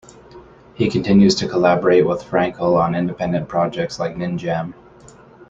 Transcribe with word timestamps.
He 0.73 0.89
continues 0.89 1.35
to 1.35 1.47
collaborate 1.47 2.07
with 2.07 2.23
Frankel 2.23 2.75
on 2.75 2.95
independent 2.95 3.47
projects 3.47 3.99
like 3.99 4.15
Ninjam. 4.15 4.73